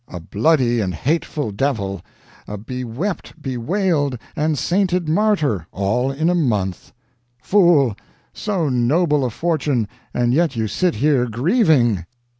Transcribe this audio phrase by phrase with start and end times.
[0.07, 2.01] A bloody and hateful devil
[2.47, 6.91] a bewept, bewailed, and sainted martyr all in a month!
[7.39, 7.95] Fool!
[8.33, 12.05] so noble a fortune, and yet you sit here grieving!"